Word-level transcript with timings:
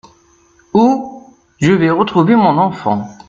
Où? 0.73 1.31
Je 1.59 1.73
vais 1.73 1.91
retrouver 1.91 2.35
mon 2.35 2.57
enfant. 2.57 3.05